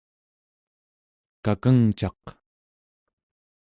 [1.45, 2.23] kakengcaq